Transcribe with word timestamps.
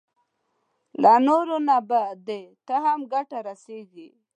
له 1.01 1.13
نورو 1.27 1.57
نه 1.67 1.77
به 1.89 2.01
ده 2.27 2.41
ته 2.67 2.75
هم 2.85 2.99
ګټه 3.13 3.37
رسېږي. 3.47 4.09